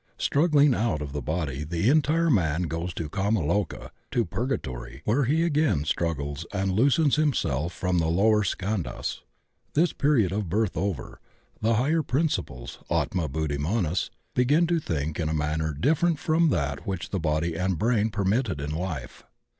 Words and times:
Struggling 0.17 0.73
out 0.73 0.99
of 0.99 1.11
the 1.13 1.21
body 1.21 1.63
the 1.63 1.87
entire 1.87 2.31
man 2.31 2.63
goes 2.63 2.89
into 2.89 3.07
kama 3.07 3.39
loka, 3.41 3.91
to 4.09 4.25
purgatory, 4.25 5.03
where 5.05 5.25
he 5.25 5.43
again 5.43 5.85
struggles 5.85 6.43
and 6.51 6.71
loosens 6.71 7.17
himself 7.17 7.71
from 7.71 7.99
the 7.99 8.07
lower 8.07 8.41
skandhas; 8.43 9.21
this 9.75 9.93
period 9.93 10.31
of 10.31 10.49
birth 10.49 10.75
over, 10.75 11.19
the 11.61 11.75
higher 11.75 12.01
prin 12.01 12.29
ciples, 12.29 12.79
Atma 12.89 13.27
Buddhi'Manas, 13.29 14.09
begin 14.33 14.65
to 14.65 14.79
think 14.79 15.19
in 15.19 15.29
a 15.29 15.35
manner 15.35 15.71
different 15.71 16.17
from 16.17 16.49
that 16.49 16.87
which 16.87 17.11
the 17.11 17.19
body 17.19 17.53
and 17.53 17.77
brain 17.77 18.09
permitted 18.09 18.59
in 18.59 18.71
life. 18.71 19.23